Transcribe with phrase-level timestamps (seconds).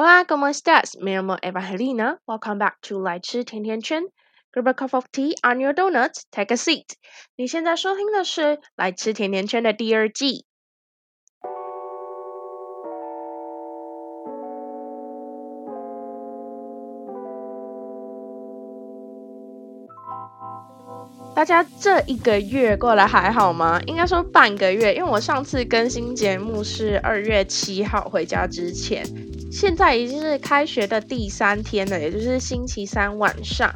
[0.00, 0.96] Hola, ¿cómo estás?
[1.00, 2.20] Me llamo Evangelina.
[2.24, 4.04] Welcome back to 来吃甜甜圈。
[4.52, 6.12] Grab a cup of tea on your donut.
[6.30, 6.84] Take a seat.
[7.34, 8.42] 你现在收听的是
[8.76, 10.44] 《来吃甜甜圈》的第二季。
[21.34, 23.80] 大家这一个月过得还好吗？
[23.86, 29.04] 应该说半个月，因为我上次更新节目是二月七号回家之前，
[29.50, 33.72] 现在已经是开学的第三天了，也就是星期三晚上，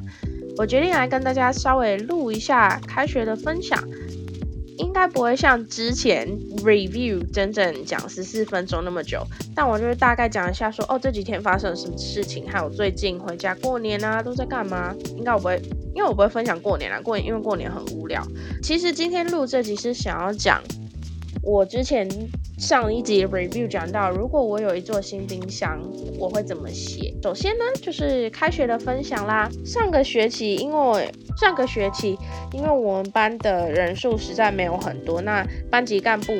[0.56, 3.82] 我决定来跟大家稍微录一下开学的分享。
[4.78, 6.26] 应该不会像之前
[6.64, 9.24] review 整整讲十四分钟那么久，
[9.54, 14.94] 但我就是大概讲一下说，哦这几天发生了什么事情，还有最近回家过年啊都在干嘛。
[15.16, 15.60] 应该我不会，
[15.94, 18.26] 因为我不会分享过年啊，过年因为过年很无聊。
[18.62, 20.60] 其实今天录这集是想要讲
[21.42, 22.08] 我之前。
[22.62, 25.82] 上一集 review 讲到，如果我有一座新冰箱，
[26.16, 27.12] 我会怎么写？
[27.20, 29.50] 首先呢，就是开学的分享啦。
[29.66, 32.16] 上个学期，因为上个学期，
[32.52, 36.32] 因为我们班的人数实在没有很多，那班级干部。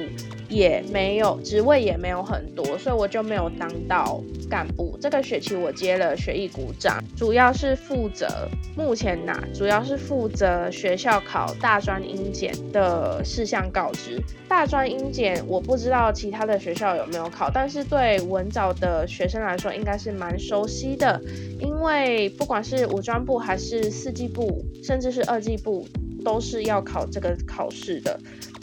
[0.49, 4.99] 也没有职位也没有很多，所以我就没有当到干部。
[5.01, 8.29] 这个学期我接了学艺股长，主要是负责
[8.77, 14.23] 目前呐，主要是负责学校考大专英检的事项告知。
[14.47, 21.21] 大专英检我不知道其他的学校有没有考，但是对文藻的学生来说应该是蛮熟悉的，
[21.59, 25.87] 因为不管是五专部还是四季部，甚至是二季部，
[26.25, 28.19] 都是要考这个考试的。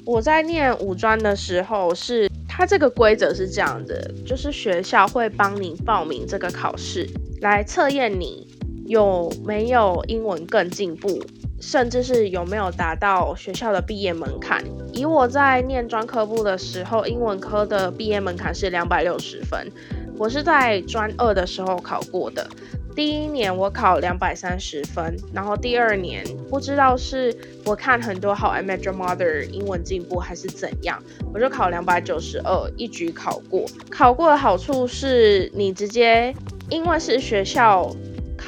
[0.06, 7.08] 我在念五专的时候，是它这个规则是这样的，就是学校会帮你报名这个考试，
[7.42, 8.48] 来测验你
[8.86, 11.22] 有没有英文更进步，
[11.60, 14.64] 甚至是有没有达到学校的毕业门槛。
[14.94, 19.72] 以我在念专科部的时候，英文科的毕业门槛是两百六十分，
[20.18, 22.48] 我是在专二的时候考过的。
[22.96, 31.02] 第一年我考两百三十分，然后第二年不知道是我看很多好 I Met Your Mother 英文进步还是怎样，
[31.34, 33.66] 我就考两百九十二，一举考过。
[33.90, 36.34] 考过的好处是你直接
[36.70, 37.90] 因为是学校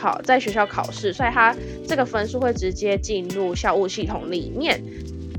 [0.01, 1.55] 考，在学校考试，所以它
[1.87, 4.81] 这个分数会直接进入校务系统里面，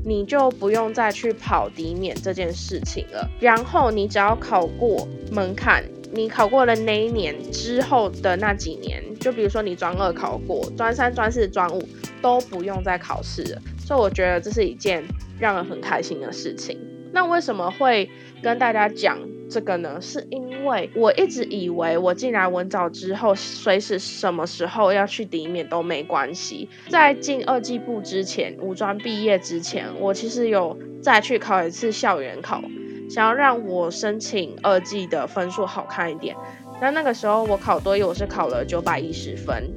[0.05, 3.29] 你就不用再去跑抵免这件事情了。
[3.39, 5.83] 然后你只要考过门槛。
[6.15, 11.81] 你考过了那一年之后的那几年，就比如说你专二考过，专三、专四、专五
[12.21, 15.03] 都不用再考试了，所以我觉得这是一件
[15.39, 16.77] 让人很开心的事情。
[17.11, 18.07] 那为什么会
[18.43, 19.17] 跟大家讲
[19.49, 19.99] 这个呢？
[20.01, 26.67] 是因为我一直以为我进来文藻之后，随时什么时候要去抵免都没关系。
[26.89, 32.61] 在进二季部之前，五专毕业之前，我其实有再去考一次校园考。
[33.09, 36.35] 想要让我申请二季的分数好看一点，
[36.81, 39.69] 那那个时候我考多一，我是考了九百一十分，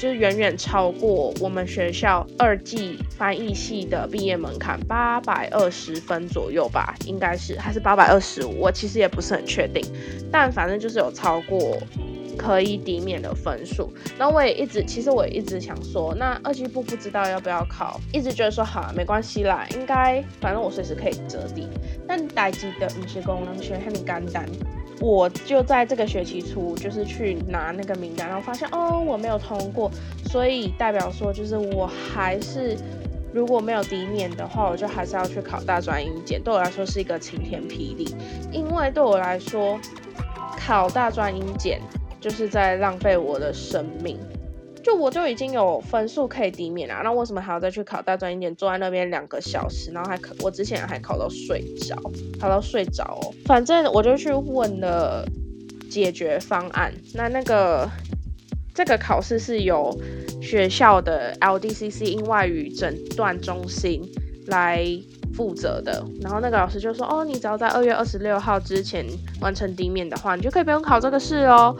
[0.00, 9.84] 就是远远超过我们学校二季翻译系的毕业门槛八百二十分左右吧，应该是还是八百二十五，我其实也不是很确定，
[10.32, 11.76] 但反正就是有超过。
[12.38, 21.68] 可以抵免的分数，那我也一直，其实我也一直想说，那二季部不知道要不要考，一直觉得说好，啊没关系啦，应该反正我随时可以折抵。
[22.08, 24.48] 但待机的不是功能学很简单，
[25.00, 29.90] 我就在这个学期初就是去拿那个名单，然后发现哦我没有通过，
[30.26, 32.76] 所以代表说就是我还是
[33.32, 38.14] 如果没有抵免的话，我就还是要去考大专英检，对我来说是一个晴天霹雳，
[38.52, 39.80] 因为对我来说
[40.56, 41.80] 考大专英检。
[42.20, 44.18] 就是在浪费我的生命，
[44.82, 48.54] 就我就已经有分数可以抵免了，那为什么还要再去考大专一点？
[48.56, 51.96] 坐在那边两个小时，然后还考，我之前还考到睡着，
[52.40, 53.34] 考到睡着哦。
[53.44, 55.24] 反正我就去问了
[55.90, 56.92] 解决方案。
[57.14, 57.88] 那那个
[58.74, 59.94] 这个考试是由
[60.40, 64.02] 学校的 LDCC 英外语诊断中心
[64.46, 64.82] 来
[65.34, 66.02] 负责的。
[66.22, 69.04] 然后那个老师就说：“哦，你只要在二月二十六号之前
[69.40, 71.76] 完成抵免的话，你就可以不用考这个试哦。”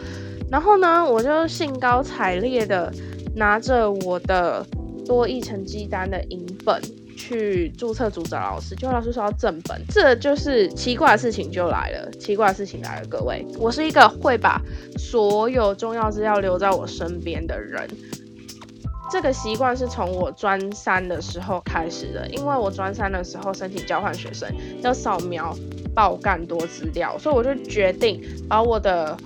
[0.50, 2.93] 然后呢，我就兴高采烈的
[3.37, 4.67] 拿着我的
[5.06, 6.82] 多益成绩单的影本
[7.17, 12.11] 去注册组找老师，就老师说要正本，这就是奇怪的事情就来了。
[12.19, 14.61] 奇怪的事情来了，各位，我是一个会把
[14.99, 17.88] 所有重要资料留在我身边的人，
[19.12, 24.49] 这个习惯是从我专三的时候开始的，因为我专三的时候申请交换学生
[24.82, 25.56] 要扫描
[25.94, 29.17] 爆干多资料，所以我就决定把我的。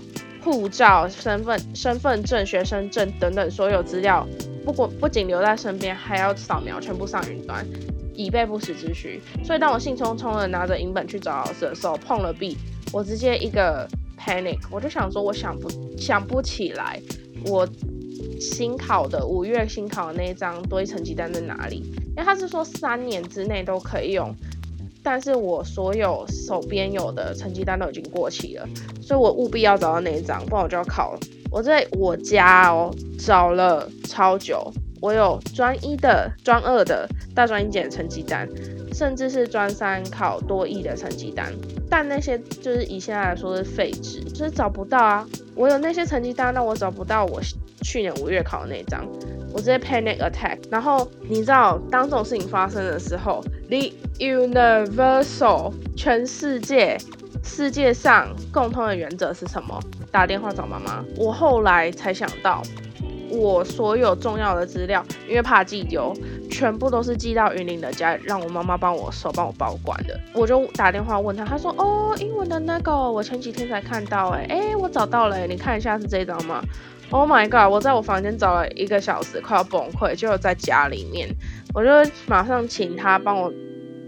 [0.45, 4.27] 护照、身份、身份证、学生证等等所有资料，
[4.63, 7.67] 不过不仅留在身边，还要扫描，全部上云端，
[8.13, 9.23] 以备不时之需。
[9.43, 12.59] 所以当我兴冲冲的拿着银本去找老师的时候，碰了壁，
[12.93, 13.89] 我直接一个
[14.19, 17.01] panic，我就想说，我想不想不起来
[17.47, 17.67] 我
[18.39, 21.83] 新考的五月新考的那一张多一成绩单在哪里？
[22.17, 24.33] 因为他是说三年之内都可以用，
[25.05, 28.67] 但是我所有手边有的成绩单都已经过期了，
[29.03, 31.21] 所以我务必要找到那一张，不然我就要考了。
[31.53, 38.49] 我在我家哦找了超久，我有专一的、专二的大专一检成绩单，
[38.93, 41.53] 甚至是专三考多一的成绩单，
[41.89, 45.29] 但那些就是以现在来说是废纸，就是找不到啊。
[45.55, 47.41] 我有那些成绩单，但我找不到我
[47.83, 49.07] 去年五月考的那张，
[49.53, 50.59] 我直接 panic attack。
[50.69, 56.99] 然后你知道，当这种事情发生的时候，the universal 全世界
[57.43, 59.79] 世界上共通的原则是什么？
[60.11, 61.05] 打电话找妈妈。
[61.17, 62.63] 我后来才想到，
[63.31, 66.15] 我所有重要的资料，因为怕寄丢，
[66.51, 70.19] 全部都是寄到云林的家，让我妈妈帮我收，帮我保管的。
[70.33, 76.63] 我就打电话问他，他说：“哦，英文的那个，我前几天才看到，哎哎，我找到了，你看一下是这张吗
[77.15, 77.73] ？”Oh my god！
[77.73, 81.29] 我在我房间找了一个小时，快要崩溃，就在家里面，
[81.73, 83.53] 我就马上请他帮我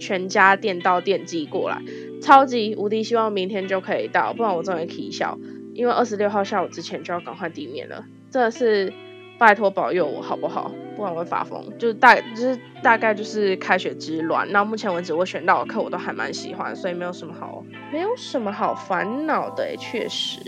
[0.01, 1.81] 全家电到电机过来。
[2.21, 5.39] 超级无敌希望明天就可以到，不然我真的啼笑。
[5.73, 8.93] 因为二十六号下午之前就要赶快地面了，真的是
[9.39, 10.73] 拜托保佑我好不好？
[10.97, 11.63] 不然我会发疯。
[11.79, 14.51] 就是大就是大概就是开学之乱。
[14.51, 17.63] 那目前为止我选到的课我都还蛮喜欢，所以没有什么好
[17.93, 19.77] 没有什么好烦恼的。
[19.77, 20.41] 确实，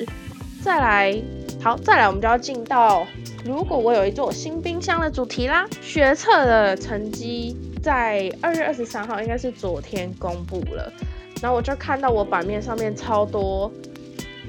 [0.69, 1.19] 再来
[1.63, 3.07] 好再来，我们就要进到
[3.43, 5.67] 如果我有一座新冰箱的主题啦。
[5.81, 10.93] 学测的成绩在二月二十三号，应该是昨天公布了。
[11.41, 13.73] 然后我就看到我版面上面超多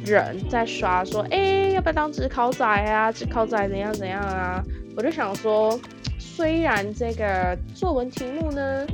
[0.06, 3.10] 人在刷，说，哎，要不要当职考仔啊？
[3.10, 4.62] 职考仔怎样怎样啊？
[4.98, 5.80] 我就想说，
[6.20, 8.86] 虽然这个作文题目呢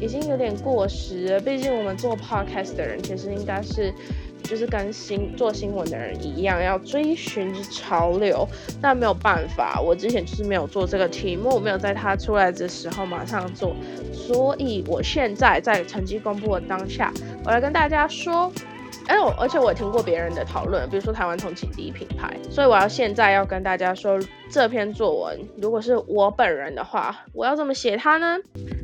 [0.00, 3.94] 已经有点过时了，毕竟我们做 podcast 的人其实应该是
[4.42, 8.46] 就是跟新做新闻的人一样，要追寻潮流。
[8.80, 13.74] 但没有办法，我之前就是没有做这个题目，没有在它出来的时候马上做。
[14.12, 17.12] 所以，我现在在成绩公布的当下，
[17.44, 18.52] 我来跟大家说，
[19.06, 24.18] 哎，我而且我也听过别人的讨论，比如说台湾通勤第一品牌，所以我要现在要跟大家说，
[24.50, 28.38] 这篇作文如果是我本人的话，我要怎么写它呢？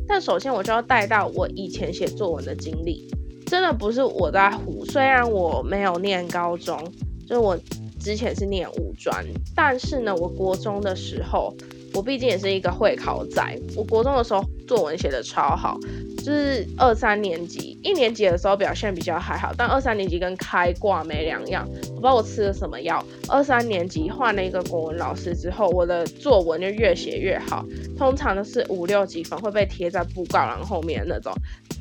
[0.07, 3.11] 但首先我就要带到我以前写作文的经历，
[3.49, 6.79] 真的不是我在胡，虽然我没有念高中，
[7.27, 7.59] 就是我
[7.99, 9.25] 之前是念五专，
[9.56, 11.55] 但是呢，我国中的时候。
[11.95, 13.43] 我毕竟也是一个会考仔，
[13.75, 15.79] 我国中的时候作文写的超好，
[16.19, 21.67] 就是二三年级一年级的时候表现比较还好，但二三年级跟开挂没两样。
[21.89, 27.65] 我不知道我吃了什么药，二三年级换了一个国文老师之后，我的作文就越写越好，
[27.97, 31.33] 通常都是五六级分会被贴在布告栏后面那种，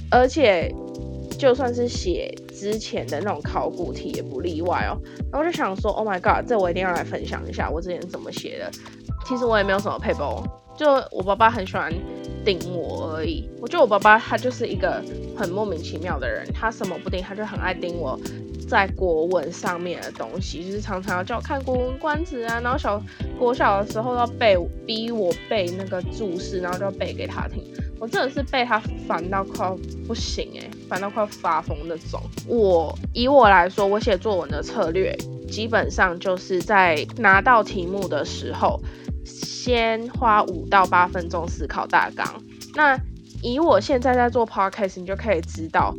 [0.09, 0.73] 而且
[1.37, 4.97] 就算是写之前的那种考古题也不例外哦。
[5.31, 8.71] 然后就想说，Oh my god，这我一定要来分享一下我之前怎么写的。
[9.25, 10.43] 其实我也没有什么配包，
[10.77, 11.93] 就我爸爸很喜欢
[12.45, 13.49] 顶我而已。
[13.61, 15.03] 我觉得我爸爸他就是一个
[15.35, 18.17] 很莫名其妙的人，他什么不顶，他就很爱顶我
[18.69, 23.01] 在国文上面的东西，就是常常要叫我看《国文观止》啊，然后小
[23.37, 27.61] 国小的时候要背，逼我背那个注释，然后就要背给他听。
[27.99, 29.69] 我真的是被他烦到快
[30.07, 32.21] 不行诶，烦到快发疯那种。
[32.47, 35.17] 我以我来说，我写作文的策略
[35.49, 38.79] 基本上就是在拿到题目的时候。
[39.29, 42.25] 先花五到八分钟思考大纲。
[42.73, 42.97] 那
[43.43, 45.93] 以我现在在做 podcast，你就可以知道，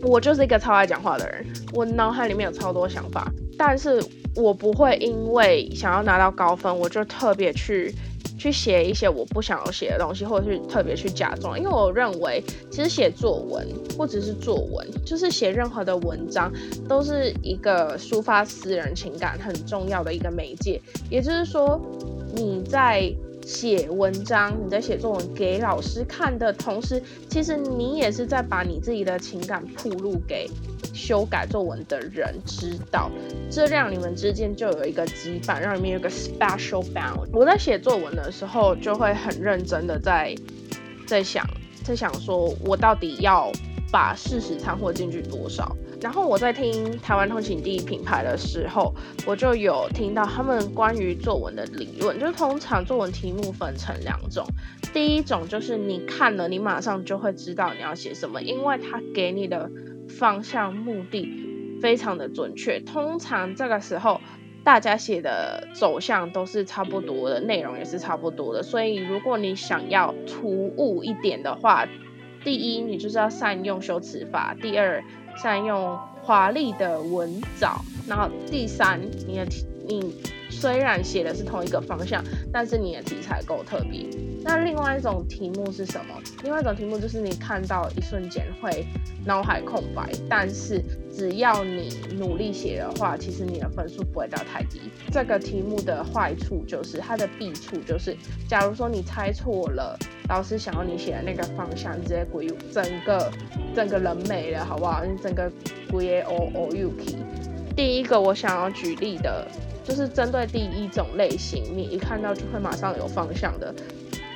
[0.00, 1.44] 我就是一个超爱讲话的人。
[1.74, 4.02] 我脑海里面有超多想法，但是
[4.34, 7.94] 我不会因为想要拿到高分，我就特别去
[8.38, 11.58] 去写一些我不想要写的东西，或者是特别去假装。
[11.58, 13.66] 因为我认为，其实写作文
[13.96, 16.52] 或者是作文，就是写任何的文章，
[16.88, 20.80] 都是一个抒发私人情感很重要的一个媒介。
[21.10, 21.80] 也就是说。
[22.34, 23.10] 你在
[23.46, 30.46] 写文章，你在写作文给老师看的同时，其实你也是在把你自己的情感铺露给
[30.96, 33.10] 修改作文的人知道，
[33.50, 37.28] 这样你们之间就有一个羁绊，让你们有个 special bond。
[37.32, 40.34] 我在写作文的时候，就会很认真的在
[41.06, 41.46] 在想，
[41.84, 43.52] 在想说我到底要
[43.92, 45.76] 把事实掺和进去多少。
[45.98, 48.94] 然后我在听台湾通勤第一品牌的时候，
[49.26, 54.46] 我就有听到他们关于作文的理论，就是通常作文题目分成两种，
[54.92, 59.70] 第一种就是你看了，你马上就会知道你要写什么，因为他给你的
[60.08, 62.80] 方向目的非常的准确。
[62.80, 64.20] 通常这个时候
[64.64, 71.86] 大家写的走向都是差不多的，内容也是差不多的，所以如果你想要突兀一点的话，
[72.44, 75.02] 第一你就是要善用修辞法，第二。
[75.38, 78.98] 善用华丽的文藻，然后第三，
[79.28, 79.46] 你的
[79.86, 80.14] 你
[80.50, 82.22] 虽然写的是同一个方向，
[82.52, 84.06] 但是你的题材够特别。
[84.42, 86.14] 那另外一种题目是什么？
[86.44, 88.86] 另外一种题目就是你看到一瞬间会
[89.24, 90.80] 脑海空白，但是
[91.12, 94.82] 只要你努力写的话，其实你的分数不会到太低。
[95.10, 98.16] 这个题目的坏处就是它的弊处就是，
[98.48, 99.98] 假如说你猜错了，
[100.28, 103.32] 老师想要你写的那个方向，直接归整个
[103.74, 105.04] 整个人没了，好不好？
[105.04, 105.50] 你整个
[105.90, 107.16] 归 O O U k。
[107.74, 109.44] 第一个我想要举例的，
[109.86, 113.72] 就是针对第一种类型，你一看到就会马上有方向的。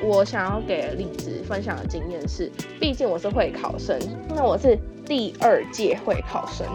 [0.03, 6.67] 我想要给的例子分享的经验是，毕竟我是会考生，那我是第二届会考生，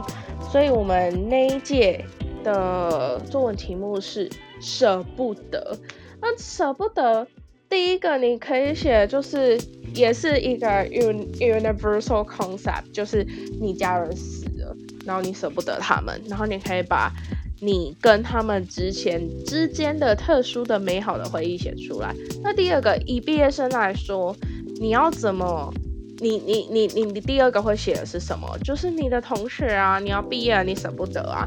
[0.51, 2.05] 所以我们那一届
[2.43, 4.29] 的作文题目是
[4.61, 5.75] 舍不得。
[6.21, 7.25] 那舍不得，
[7.67, 9.59] 第一个你可以写，就是
[9.95, 13.25] 也是一个 universal concept，就是
[13.59, 17.11] 你家人死了，然后你舍不得他们，然后你可以把。
[17.59, 22.13] 你跟他们之前之间的特殊的美好的回忆写出来。
[22.43, 24.35] 那第二个，以毕业生来说，
[24.79, 25.73] 你要怎么？
[26.19, 28.47] 你你你你你第二个会写的是什么？
[28.63, 31.45] 就是你的同学啊，你要毕业了，你舍不得啊。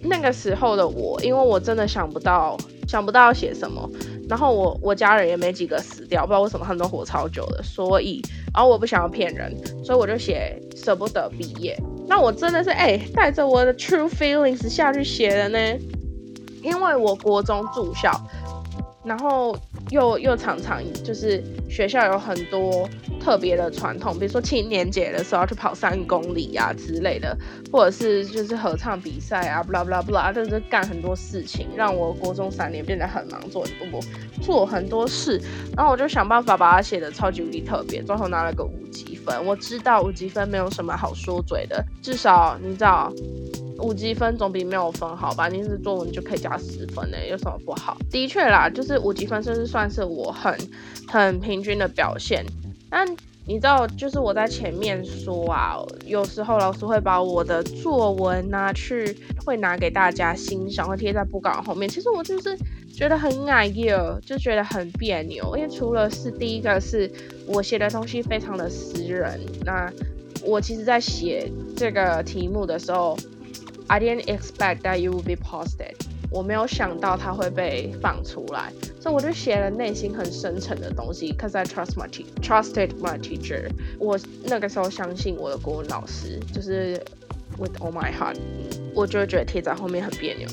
[0.00, 2.56] 那个时候的我，因为我真的想不到
[2.86, 3.90] 想不到要写什么，
[4.28, 8.22] 然后我我家人也没几个死掉，不知道为什么他们都活超久的，所以
[8.54, 9.52] 然后我不想要骗人，
[9.82, 11.76] 所以我就写舍不得毕业。
[12.06, 15.58] 那我真的是哎，带着我的 true feelings 下去写的呢，
[16.62, 18.10] 因为我国中住校，
[19.04, 19.56] 然后
[19.94, 22.88] 又又常常就是学校有很多
[23.20, 27.36] 特别的传统，比如说青年节的时候去跑三公里啊之类的，
[27.70, 34.00] 或者是就是合唱比赛啊，blah blah blah，就是干很多事情，让我国中三年变得很忙，做很多
[34.42, 35.40] 做很多事，
[35.76, 39.14] 然后我就想办法把它写的超级无敌特别，最后拿了个五级。
[39.24, 43.10] 分我知道五级分没有什么好说嘴的，至少你知道
[43.78, 45.48] 五积分总比没有分好吧？
[45.48, 47.96] 你是作文就可以加十分呢，有什么不好？
[48.10, 50.56] 的确啦，就是五积分甚至算是我很
[51.08, 52.44] 很平均的表现，
[52.90, 53.06] 但。
[53.46, 55.76] 你知道，就是我在前面说啊，
[56.06, 59.14] 有时候老师会把我的作文拿去，
[59.44, 61.86] 会拿给大家欣赏，会贴在布告后面。
[61.86, 62.56] 其实我就是
[62.90, 65.54] 觉得很矮哟，就觉得很别扭。
[65.58, 67.12] 因为除了是第一个是
[67.46, 69.92] 我写的东西非常的私人，那
[70.42, 73.14] 我其实在写这个题目的时候
[73.88, 75.94] ，I didn't expect that you would be posted。
[76.30, 81.32] 我没有想到它会被放出来，所以我就写了内心很深沉的东西。
[81.34, 83.70] Cause I trust my teacher, trusted my teacher。
[84.00, 87.00] 我那个时候相信我的国文老师，就是
[87.56, 88.36] with all my heart。
[88.92, 90.48] 我就觉得贴在后面很别扭。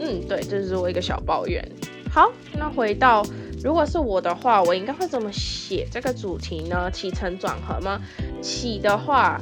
[0.00, 1.64] 嗯，对，这是我一个小抱怨。
[2.10, 3.24] 好，那回到
[3.62, 6.90] 如果是我的话，我应该会怎么写这个主题呢？
[6.90, 8.00] 起承转合吗？
[8.40, 9.40] 起的话，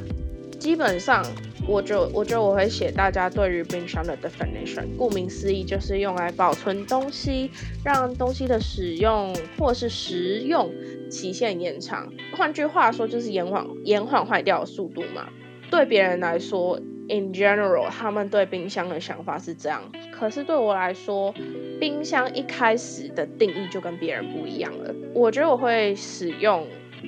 [0.59, 1.25] 基本上。
[1.71, 7.49] 我就我觉得我会写大家对于冰箱的 definition，顾名思义就是用来保存东西，
[7.85, 10.69] 让东西的使用或是食用
[11.09, 12.13] 期限延长。
[12.37, 15.29] 换句话说，就是延缓延缓坏掉的速度嘛。
[15.71, 16.77] 对别人来说
[17.09, 19.81] ，in general，他们对冰箱的想法是这样。
[20.11, 21.33] 可是对我来说，
[21.79, 24.93] 冰箱一开始的定义就跟别人不一样了。
[25.15, 26.67] 我觉得我会使用。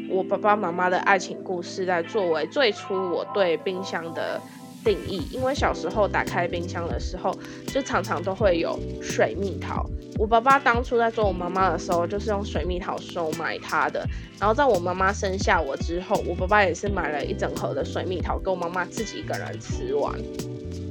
[0.08, 4.40] 我爸爸妈妈的爱情故事来作为最初我对冰箱的
[4.84, 7.32] 定义，因为小时候打开冰箱的时候，
[7.66, 9.84] 就常常都会有水蜜桃。
[10.18, 14.06] 我爸爸当初在做我妈妈的时候，就是用水蜜桃收买她的。
[14.38, 20.12] 然后在我妈妈生下我之后，我爸爸也是买了一整盒的水蜜桃，给我妈妈自己一个人吃完。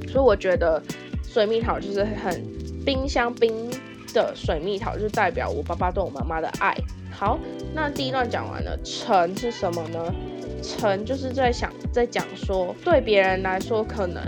[0.08, 0.82] 所以我觉得
[1.22, 2.42] 水蜜桃就是很
[2.84, 3.70] 冰箱冰
[4.12, 6.74] 的水蜜桃，就代表我爸爸对我妈妈的爱。
[7.10, 7.38] 好，
[7.74, 10.14] 那第一段讲完了，成是什么呢？
[10.62, 14.22] 成就是在想，在讲说，对别人来说，可能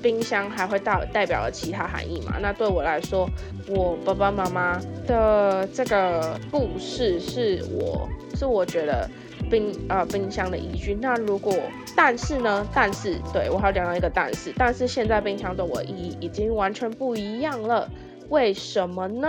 [0.00, 2.36] 冰箱还会代代表了其他含义嘛？
[2.40, 3.28] 那对我来说，
[3.68, 9.08] 我爸爸妈妈的这个故事是我是我觉得
[9.52, 10.96] 冰呃冰箱的依据。
[11.00, 11.54] 那如果
[11.94, 12.66] 但是呢？
[12.74, 17.90] 但是对我还要讲到一个但是，但是现在冰箱对我意义已经完全不一样了。
[18.30, 19.28] 为什么呢？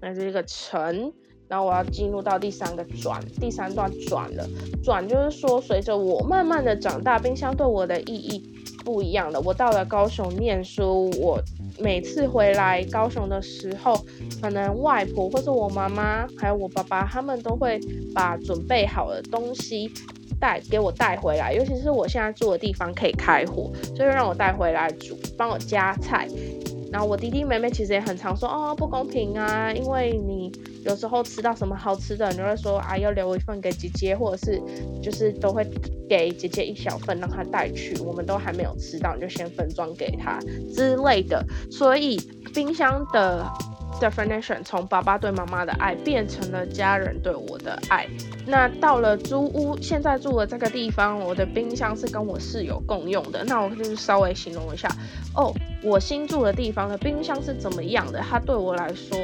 [0.00, 1.12] 那这个成。
[1.46, 4.48] 然后我要进入到第三个转，第三段转了，
[4.82, 8.42] 转就是说，随着我慢慢的长大，冰箱对我的意义
[8.82, 9.38] 不一样了。
[9.42, 11.38] 我到了高雄念书，我
[11.78, 13.98] 每次回来高雄的时候，
[14.40, 17.80] 可能外婆或者我妈妈还有我爸爸，他们都会
[18.14, 19.90] 把准备好的东西
[20.40, 26.28] 带给我带回来，尤其是我现在住的地方可以开火，所以让我带回来煮，帮我加菜。
[26.94, 30.48] 然后我弟弟妹妹其实也很常说哦不公平啊，因为你
[30.84, 34.62] 有时候吃到什么好吃的，你就会说啊要留一份给姐姐，或者是
[35.02, 35.66] 就是都会
[36.08, 40.38] 给姐姐一小份让她带去，我们都还没有吃到，你就先分装给她
[40.72, 41.44] 之类的。
[41.68, 42.16] 所以
[42.54, 43.44] 冰箱的。
[44.04, 48.06] Definition 从爸爸对妈妈的爱变成了家人对我的爱。
[48.46, 53.42] 那到了租屋，现在住的这个地方，我的冰箱是跟我室友共用的。
[53.44, 54.88] 那我就是稍微形容一下
[55.34, 58.20] 哦，我新住的地方的冰箱是怎么样的？
[58.20, 59.18] 它对我来说，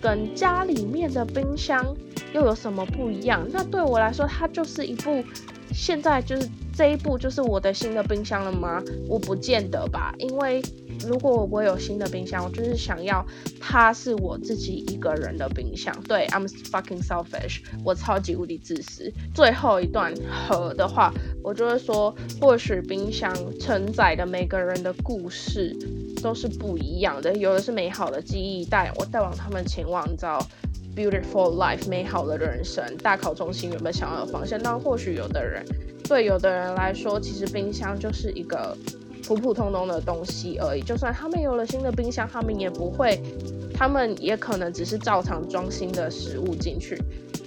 [0.00, 1.94] 跟家里面的冰箱
[2.32, 3.46] 又有什么不一样？
[3.52, 5.22] 那对我来说，它就是一部，
[5.72, 8.82] 现在就是这一部就是我的新的冰箱了吗？
[9.08, 10.60] 我不见得吧，因为。
[11.06, 13.24] 如果我有新的冰箱，我就是想要
[13.60, 15.94] 它是我自己一个人的冰箱。
[16.08, 19.12] 对，I'm fucking selfish，我超级无敌自私。
[19.34, 21.12] 最后一段和的话，
[21.42, 25.76] 我就会说，或许冰箱承载的每个人的故事
[26.22, 30.44] 都是不一样的，有的是美好的记忆，带我带往他们前往到
[30.96, 32.84] beautiful life 美好的人生。
[32.98, 35.64] 大考中心原本想要的方向，但或许有的人，
[36.08, 38.76] 对有的人来说，其实冰箱就是一个。
[39.26, 43.20] 普普通通的东西而已，就算他们有了新的冰箱，他们也不会，
[43.74, 46.96] 他们也可能只是照常装新的食物进去，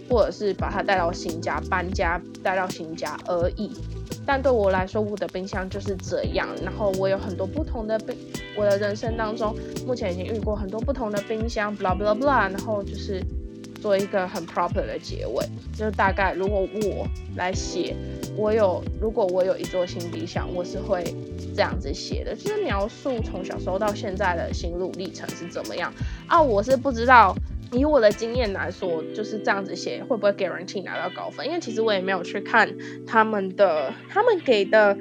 [0.10, 3.72] 或者是把它带到新家搬家带到新家而已。
[4.26, 6.48] 但对我来说，我的冰箱就是这样。
[6.64, 8.16] 然后我有很多不同的冰，
[8.56, 9.56] 我的人生当中
[9.88, 12.52] 目前已经遇过很多不同的冰箱，blah blah blah。
[12.52, 13.24] 然后就是
[13.82, 15.46] 做一个很 proper 的结尾，
[15.76, 17.96] 就大概如果我来写，
[18.36, 21.04] 我有如果我有一座新理想，我是会。
[21.56, 25.92] 这样子写的，就是描述从小时候到现在的心路历程是怎么样
[26.26, 26.42] 啊？
[26.42, 27.36] 我是不知道，
[27.74, 31.46] 以我的经验来说，就是这样子写会不会给人气拿到高分？
[31.46, 34.98] 因为其实我也没有去看他们的，他们给的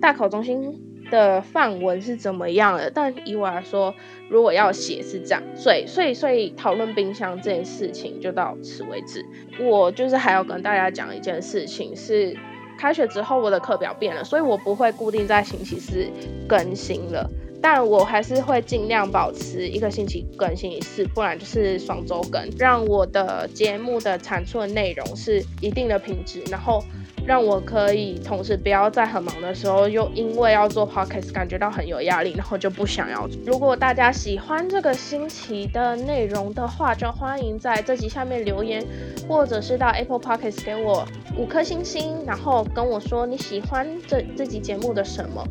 [0.00, 2.90] 大考中心的范文是怎么样的。
[2.90, 3.94] 但以我来说，
[4.28, 9.24] 如果要写是这样，所以所以所以讨论冰箱这件事情就到此为止。
[9.60, 12.36] 我就是还要跟大家讲一件事情是。
[12.78, 16.06] 开学之后，我的课表变了，所以我不会固定在星期四
[16.46, 17.26] 更新了。
[17.62, 26.84] 但我还是会尽量保持一个星期更新一次，不然就是双周更，让我的节目的产出的内容是一定的品质，然后。
[27.26, 33.28] 让我可以同时不要在很忙的时候，又因为要做 podcast 感觉到很有压力，然后就不想要。
[33.44, 38.86] 如果大家喜欢这个星期的内容的话，就欢迎在这集下面留言，
[39.28, 41.04] 或者是到 Apple Podcast 给我
[41.36, 45.44] 五颗星星，然后跟我说你喜欢这这集节目的什么，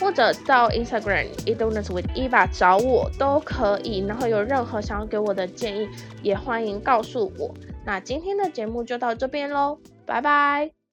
[0.00, 4.04] 或者到 Instagram e d o n u t s with Eva 找我都可以。
[4.06, 5.88] 然后有任何想要给我的建议，
[6.22, 7.54] 也欢迎告诉我。
[7.86, 10.79] 那今天的节目就到这边喽，拜拜。